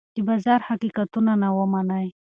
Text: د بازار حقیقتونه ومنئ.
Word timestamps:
د 0.15 0.17
بازار 0.27 0.59
حقیقتونه 0.69 1.31
ومنئ. 1.57 2.07